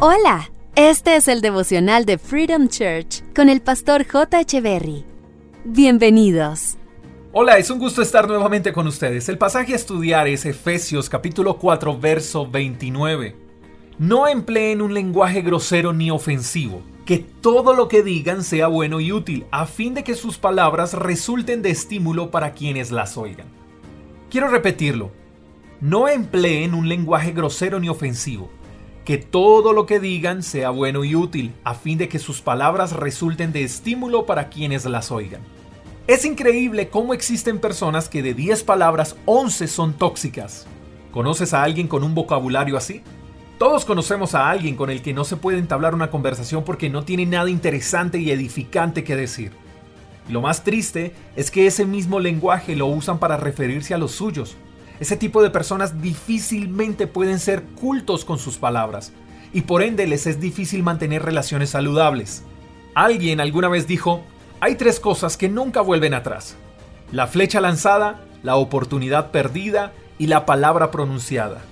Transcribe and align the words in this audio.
Hola, 0.00 0.48
este 0.76 1.16
es 1.16 1.26
el 1.26 1.40
devocional 1.40 2.04
de 2.04 2.18
Freedom 2.18 2.68
Church 2.68 3.24
con 3.34 3.48
el 3.48 3.60
pastor 3.60 4.06
J. 4.06 4.42
Echeverry. 4.42 5.04
Bienvenidos. 5.64 6.76
Hola, 7.32 7.58
es 7.58 7.68
un 7.68 7.80
gusto 7.80 8.00
estar 8.00 8.28
nuevamente 8.28 8.72
con 8.72 8.86
ustedes. 8.86 9.28
El 9.28 9.38
pasaje 9.38 9.72
a 9.72 9.76
estudiar 9.76 10.28
es 10.28 10.46
Efesios 10.46 11.08
capítulo 11.08 11.58
4, 11.58 11.98
verso 11.98 12.48
29. 12.48 13.34
No 13.98 14.28
empleen 14.28 14.82
un 14.82 14.94
lenguaje 14.94 15.42
grosero 15.42 15.92
ni 15.92 16.12
ofensivo, 16.12 16.80
que 17.04 17.18
todo 17.18 17.74
lo 17.74 17.88
que 17.88 18.04
digan 18.04 18.44
sea 18.44 18.68
bueno 18.68 19.00
y 19.00 19.10
útil, 19.10 19.46
a 19.50 19.66
fin 19.66 19.94
de 19.94 20.04
que 20.04 20.14
sus 20.14 20.38
palabras 20.38 20.94
resulten 20.94 21.60
de 21.60 21.70
estímulo 21.70 22.30
para 22.30 22.52
quienes 22.52 22.92
las 22.92 23.18
oigan. 23.18 23.48
Quiero 24.30 24.46
repetirlo. 24.46 25.10
No 25.80 26.06
empleen 26.06 26.74
un 26.74 26.88
lenguaje 26.88 27.32
grosero 27.32 27.80
ni 27.80 27.88
ofensivo, 27.88 28.48
que 29.08 29.16
todo 29.16 29.72
lo 29.72 29.86
que 29.86 30.00
digan 30.00 30.42
sea 30.42 30.68
bueno 30.68 31.02
y 31.02 31.16
útil, 31.16 31.54
a 31.64 31.72
fin 31.72 31.96
de 31.96 32.10
que 32.10 32.18
sus 32.18 32.42
palabras 32.42 32.92
resulten 32.92 33.52
de 33.52 33.64
estímulo 33.64 34.26
para 34.26 34.50
quienes 34.50 34.84
las 34.84 35.10
oigan. 35.10 35.40
Es 36.06 36.26
increíble 36.26 36.90
cómo 36.90 37.14
existen 37.14 37.58
personas 37.58 38.10
que 38.10 38.22
de 38.22 38.34
10 38.34 38.64
palabras 38.64 39.16
11 39.24 39.66
son 39.66 39.94
tóxicas. 39.94 40.66
¿Conoces 41.10 41.54
a 41.54 41.62
alguien 41.62 41.88
con 41.88 42.04
un 42.04 42.14
vocabulario 42.14 42.76
así? 42.76 43.00
Todos 43.58 43.86
conocemos 43.86 44.34
a 44.34 44.50
alguien 44.50 44.76
con 44.76 44.90
el 44.90 45.00
que 45.00 45.14
no 45.14 45.24
se 45.24 45.38
puede 45.38 45.56
entablar 45.56 45.94
una 45.94 46.10
conversación 46.10 46.62
porque 46.62 46.90
no 46.90 47.02
tiene 47.04 47.24
nada 47.24 47.48
interesante 47.48 48.18
y 48.18 48.30
edificante 48.30 49.04
que 49.04 49.16
decir. 49.16 49.52
lo 50.28 50.42
más 50.42 50.64
triste 50.64 51.14
es 51.34 51.50
que 51.50 51.66
ese 51.66 51.86
mismo 51.86 52.20
lenguaje 52.20 52.76
lo 52.76 52.88
usan 52.88 53.18
para 53.18 53.38
referirse 53.38 53.94
a 53.94 53.98
los 53.98 54.12
suyos, 54.12 54.58
ese 55.00 55.16
tipo 55.16 55.42
de 55.42 55.50
personas 55.50 56.00
difícilmente 56.02 57.06
pueden 57.06 57.38
ser 57.38 57.62
cultos 57.62 58.24
con 58.24 58.38
sus 58.38 58.58
palabras 58.58 59.12
y 59.52 59.62
por 59.62 59.82
ende 59.82 60.06
les 60.06 60.26
es 60.26 60.40
difícil 60.40 60.82
mantener 60.82 61.22
relaciones 61.22 61.70
saludables. 61.70 62.42
Alguien 62.94 63.40
alguna 63.40 63.68
vez 63.68 63.86
dijo, 63.86 64.22
hay 64.60 64.74
tres 64.74 64.98
cosas 65.00 65.36
que 65.36 65.48
nunca 65.48 65.80
vuelven 65.80 66.14
atrás. 66.14 66.56
La 67.12 67.26
flecha 67.26 67.60
lanzada, 67.60 68.24
la 68.42 68.56
oportunidad 68.56 69.30
perdida 69.30 69.92
y 70.18 70.26
la 70.26 70.46
palabra 70.46 70.90
pronunciada. 70.90 71.62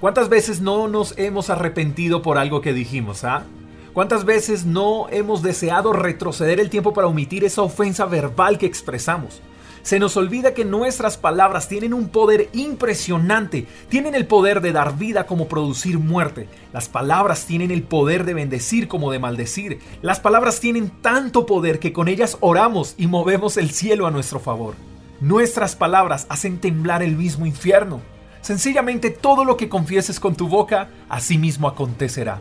¿Cuántas 0.00 0.28
veces 0.28 0.60
no 0.60 0.86
nos 0.88 1.18
hemos 1.18 1.50
arrepentido 1.50 2.22
por 2.22 2.38
algo 2.38 2.60
que 2.60 2.72
dijimos, 2.72 3.24
ah? 3.24 3.44
¿Cuántas 3.92 4.24
veces 4.24 4.64
no 4.64 5.08
hemos 5.10 5.42
deseado 5.42 5.92
retroceder 5.92 6.60
el 6.60 6.70
tiempo 6.70 6.92
para 6.92 7.06
omitir 7.06 7.44
esa 7.44 7.62
ofensa 7.62 8.06
verbal 8.06 8.58
que 8.58 8.66
expresamos? 8.66 9.40
Se 9.84 9.98
nos 9.98 10.16
olvida 10.16 10.54
que 10.54 10.64
nuestras 10.64 11.18
palabras 11.18 11.68
tienen 11.68 11.92
un 11.92 12.08
poder 12.08 12.48
impresionante, 12.54 13.66
tienen 13.90 14.14
el 14.14 14.26
poder 14.26 14.62
de 14.62 14.72
dar 14.72 14.96
vida 14.96 15.26
como 15.26 15.46
producir 15.46 15.98
muerte. 15.98 16.48
Las 16.72 16.88
palabras 16.88 17.44
tienen 17.44 17.70
el 17.70 17.82
poder 17.82 18.24
de 18.24 18.32
bendecir 18.32 18.88
como 18.88 19.12
de 19.12 19.18
maldecir. 19.18 19.80
Las 20.00 20.20
palabras 20.20 20.58
tienen 20.58 20.88
tanto 21.02 21.44
poder 21.44 21.80
que 21.80 21.92
con 21.92 22.08
ellas 22.08 22.38
oramos 22.40 22.94
y 22.96 23.08
movemos 23.08 23.58
el 23.58 23.72
cielo 23.72 24.06
a 24.06 24.10
nuestro 24.10 24.40
favor. 24.40 24.74
Nuestras 25.20 25.76
palabras 25.76 26.24
hacen 26.30 26.60
temblar 26.60 27.02
el 27.02 27.14
mismo 27.14 27.44
infierno. 27.44 28.00
Sencillamente 28.40 29.10
todo 29.10 29.44
lo 29.44 29.58
que 29.58 29.68
confieses 29.68 30.18
con 30.18 30.34
tu 30.34 30.48
boca, 30.48 30.88
así 31.10 31.36
mismo 31.36 31.68
acontecerá. 31.68 32.40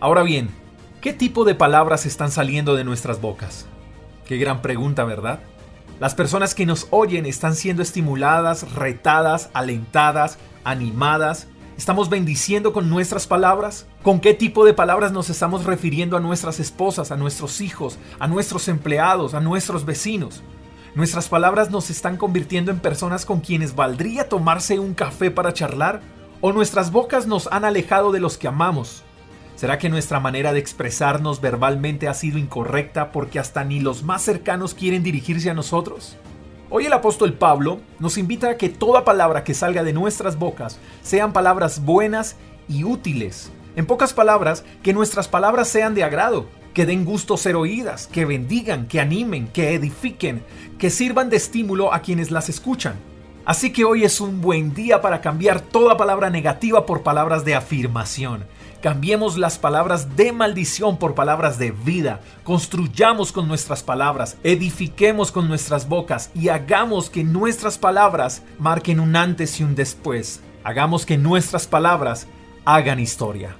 Ahora 0.00 0.22
bien, 0.22 0.48
¿qué 1.02 1.12
tipo 1.12 1.44
de 1.44 1.54
palabras 1.54 2.06
están 2.06 2.30
saliendo 2.30 2.74
de 2.74 2.84
nuestras 2.84 3.20
bocas? 3.20 3.66
Qué 4.26 4.38
gran 4.38 4.62
pregunta, 4.62 5.04
¿verdad? 5.04 5.40
Las 6.00 6.16
personas 6.16 6.56
que 6.56 6.66
nos 6.66 6.88
oyen 6.90 7.24
están 7.24 7.54
siendo 7.54 7.80
estimuladas, 7.80 8.72
retadas, 8.72 9.50
alentadas, 9.54 10.38
animadas. 10.64 11.46
¿Estamos 11.78 12.10
bendiciendo 12.10 12.72
con 12.72 12.90
nuestras 12.90 13.28
palabras? 13.28 13.86
¿Con 14.02 14.20
qué 14.20 14.34
tipo 14.34 14.64
de 14.64 14.74
palabras 14.74 15.12
nos 15.12 15.30
estamos 15.30 15.64
refiriendo 15.64 16.16
a 16.16 16.20
nuestras 16.20 16.58
esposas, 16.58 17.12
a 17.12 17.16
nuestros 17.16 17.60
hijos, 17.60 17.98
a 18.18 18.26
nuestros 18.26 18.66
empleados, 18.66 19.34
a 19.34 19.40
nuestros 19.40 19.84
vecinos? 19.84 20.42
¿Nuestras 20.96 21.28
palabras 21.28 21.70
nos 21.70 21.90
están 21.90 22.16
convirtiendo 22.16 22.72
en 22.72 22.80
personas 22.80 23.24
con 23.24 23.40
quienes 23.40 23.76
valdría 23.76 24.28
tomarse 24.28 24.80
un 24.80 24.94
café 24.94 25.30
para 25.30 25.52
charlar? 25.52 26.02
¿O 26.40 26.52
nuestras 26.52 26.90
bocas 26.90 27.28
nos 27.28 27.46
han 27.52 27.64
alejado 27.64 28.10
de 28.10 28.18
los 28.18 28.36
que 28.36 28.48
amamos? 28.48 29.03
¿Será 29.56 29.78
que 29.78 29.88
nuestra 29.88 30.18
manera 30.18 30.52
de 30.52 30.58
expresarnos 30.58 31.40
verbalmente 31.40 32.08
ha 32.08 32.14
sido 32.14 32.38
incorrecta 32.38 33.12
porque 33.12 33.38
hasta 33.38 33.62
ni 33.62 33.78
los 33.78 34.02
más 34.02 34.22
cercanos 34.22 34.74
quieren 34.74 35.04
dirigirse 35.04 35.48
a 35.48 35.54
nosotros? 35.54 36.16
Hoy 36.70 36.86
el 36.86 36.92
apóstol 36.92 37.34
Pablo 37.34 37.80
nos 38.00 38.18
invita 38.18 38.50
a 38.50 38.56
que 38.56 38.68
toda 38.68 39.04
palabra 39.04 39.44
que 39.44 39.54
salga 39.54 39.84
de 39.84 39.92
nuestras 39.92 40.38
bocas 40.38 40.80
sean 41.02 41.32
palabras 41.32 41.84
buenas 41.84 42.34
y 42.68 42.82
útiles. 42.82 43.52
En 43.76 43.86
pocas 43.86 44.12
palabras, 44.12 44.64
que 44.82 44.92
nuestras 44.92 45.28
palabras 45.28 45.68
sean 45.68 45.94
de 45.94 46.02
agrado, 46.02 46.48
que 46.74 46.84
den 46.84 47.04
gusto 47.04 47.36
ser 47.36 47.54
oídas, 47.54 48.08
que 48.08 48.24
bendigan, 48.24 48.88
que 48.88 49.00
animen, 49.00 49.46
que 49.46 49.74
edifiquen, 49.74 50.42
que 50.78 50.90
sirvan 50.90 51.30
de 51.30 51.36
estímulo 51.36 51.94
a 51.94 52.00
quienes 52.00 52.32
las 52.32 52.48
escuchan. 52.48 52.96
Así 53.44 53.72
que 53.72 53.84
hoy 53.84 54.04
es 54.04 54.22
un 54.22 54.40
buen 54.40 54.72
día 54.72 55.02
para 55.02 55.20
cambiar 55.20 55.60
toda 55.60 55.98
palabra 55.98 56.30
negativa 56.30 56.86
por 56.86 57.02
palabras 57.02 57.44
de 57.44 57.54
afirmación. 57.54 58.44
Cambiemos 58.80 59.36
las 59.36 59.58
palabras 59.58 60.16
de 60.16 60.32
maldición 60.32 60.98
por 60.98 61.14
palabras 61.14 61.58
de 61.58 61.70
vida. 61.70 62.20
Construyamos 62.42 63.32
con 63.32 63.46
nuestras 63.46 63.82
palabras, 63.82 64.38
edifiquemos 64.44 65.30
con 65.30 65.46
nuestras 65.46 65.88
bocas 65.88 66.30
y 66.34 66.48
hagamos 66.48 67.10
que 67.10 67.22
nuestras 67.22 67.76
palabras 67.76 68.42
marquen 68.58 68.98
un 68.98 69.14
antes 69.14 69.60
y 69.60 69.64
un 69.64 69.74
después. 69.74 70.40
Hagamos 70.64 71.04
que 71.04 71.18
nuestras 71.18 71.66
palabras 71.66 72.26
hagan 72.64 72.98
historia. 72.98 73.56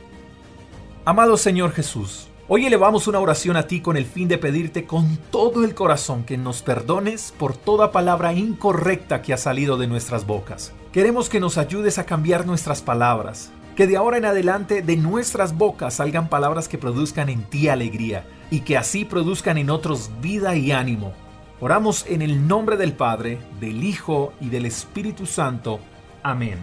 Amado 1.05 1.37
Señor 1.37 1.73
Jesús, 1.73 2.29
Hoy 2.47 2.67
elevamos 2.67 3.09
una 3.09 3.21
oración 3.21 3.57
a 3.57 3.67
ti 3.67 3.81
con 3.81 3.97
el 3.97 4.05
fin 4.05 4.29
de 4.29 4.37
pedirte 4.37 4.85
con 4.85 5.17
todo 5.31 5.65
el 5.65 5.75
corazón 5.75 6.25
que 6.25 6.37
nos 6.37 6.61
perdones 6.61 7.33
por 7.39 7.57
toda 7.57 7.91
palabra 7.91 8.35
incorrecta 8.35 9.23
que 9.23 9.33
ha 9.33 9.39
salido 9.39 9.79
de 9.79 9.87
nuestras 9.87 10.27
bocas. 10.27 10.75
Queremos 10.93 11.31
que 11.31 11.41
nos 11.41 11.57
ayudes 11.57 11.99
a 11.99 12.05
cambiar 12.05 12.45
nuestras 12.45 12.83
palabras, 12.83 13.51
que 13.77 13.87
de 13.87 13.97
ahora 13.97 14.19
en 14.19 14.27
adelante 14.27 14.83
de 14.83 14.97
nuestras 14.99 15.57
bocas 15.57 15.95
salgan 15.95 16.29
palabras 16.29 16.69
que 16.69 16.77
produzcan 16.77 17.31
en 17.31 17.45
ti 17.45 17.71
alegría 17.71 18.27
y 18.51 18.61
que 18.61 18.77
así 18.77 19.07
produzcan 19.07 19.57
en 19.57 19.71
otros 19.71 20.11
vida 20.21 20.55
y 20.55 20.71
ánimo. 20.71 21.15
Oramos 21.61 22.05
en 22.07 22.21
el 22.21 22.47
nombre 22.47 22.77
del 22.77 22.93
Padre, 22.93 23.39
del 23.59 23.83
Hijo 23.83 24.35
y 24.39 24.51
del 24.51 24.67
Espíritu 24.67 25.25
Santo. 25.25 25.81
Amén. 26.23 26.59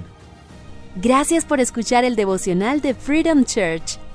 Gracias 0.97 1.43
por 1.43 1.59
escuchar 1.59 2.03
el 2.03 2.15
devocional 2.15 2.81
de 2.81 2.93
Freedom 2.93 3.45
Church 3.45 3.97